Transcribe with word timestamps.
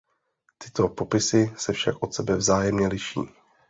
Tyto 0.57 0.87
popisy 0.89 1.53
se 1.57 1.73
však 1.73 2.03
od 2.03 2.13
sebe 2.13 2.35
vzájemně 2.35 2.87
liší. 2.87 3.21